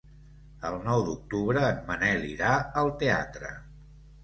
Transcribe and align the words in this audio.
El 0.69 0.77
nou 0.87 1.03
d'octubre 1.09 1.67
en 1.67 1.85
Manel 1.91 2.27
irà 2.31 2.57
al 2.83 2.93
teatre. 3.05 3.55